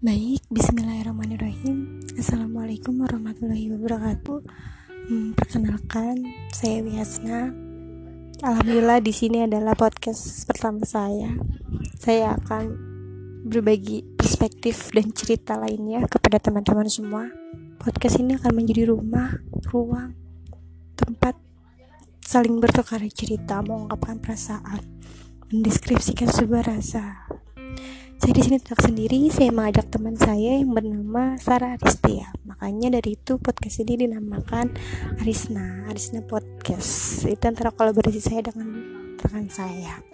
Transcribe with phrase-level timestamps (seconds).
[0.00, 2.00] Baik, bismillahirrahmanirrahim.
[2.16, 4.40] Assalamualaikum warahmatullahi wabarakatuh.
[4.88, 6.24] Hmm, Perkenalkan,
[6.56, 7.52] saya Wiasna.
[8.40, 11.36] Alhamdulillah di sini adalah podcast pertama saya.
[12.00, 12.80] Saya akan
[13.44, 17.28] berbagi perspektif dan cerita lainnya kepada teman-teman semua.
[17.76, 19.36] Podcast ini akan menjadi rumah,
[19.68, 20.16] ruang,
[20.96, 21.36] tempat
[22.24, 24.80] saling bertukar cerita, mengungkapkan perasaan
[25.52, 27.29] Mendeskripsikan sebuah rasa
[28.20, 32.28] saya di sini tidak sendiri, saya mengajak teman saya yang bernama Sarah Aristia.
[32.44, 34.76] Makanya dari itu podcast ini dinamakan
[35.24, 37.24] Arisna, Arisna Podcast.
[37.24, 38.68] Itu antara kolaborasi saya dengan
[39.16, 40.04] rekan saya.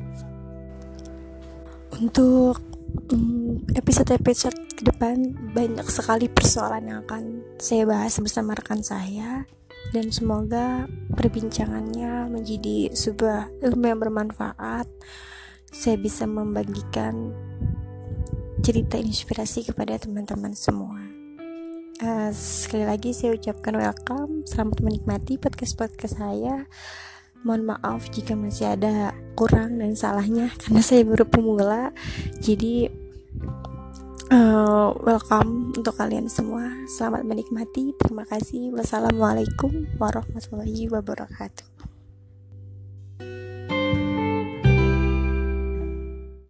[1.98, 2.62] Untuk
[3.10, 9.42] mm, episode-episode ke depan banyak sekali persoalan yang akan saya bahas bersama rekan saya
[9.90, 14.86] dan semoga perbincangannya menjadi sebuah ilmu yang bermanfaat.
[15.74, 17.34] Saya bisa membagikan
[18.66, 20.98] cerita inspirasi kepada teman-teman semua.
[22.02, 26.66] Uh, sekali lagi saya ucapkan welcome, selamat menikmati podcast-podcast saya.
[27.46, 31.94] Mohon maaf jika masih ada kurang dan salahnya karena saya baru pemula.
[32.42, 32.90] Jadi
[34.34, 36.66] uh, welcome untuk kalian semua.
[36.90, 37.94] Selamat menikmati.
[38.02, 38.74] Terima kasih.
[38.74, 41.75] Wassalamualaikum warahmatullahi wabarakatuh.